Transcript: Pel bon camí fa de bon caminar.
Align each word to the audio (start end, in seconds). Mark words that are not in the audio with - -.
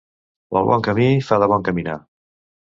Pel 0.55 0.69
bon 0.69 0.85
camí 0.87 1.09
fa 1.27 1.39
de 1.45 1.51
bon 1.53 1.67
caminar. 1.69 1.99